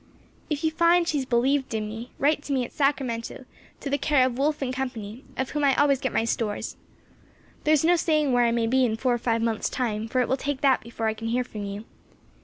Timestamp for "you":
0.63-0.71, 11.65-11.85